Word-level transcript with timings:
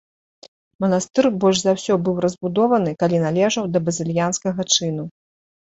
Манастыр 0.85 1.25
больш 1.43 1.57
за 1.65 1.75
ўсё 1.77 1.93
быў 2.07 2.15
разбудованы, 2.27 2.91
калі 3.05 3.17
належаў 3.29 3.63
да 3.77 3.87
базыльянскага 3.91 4.61
чыну. 4.77 5.03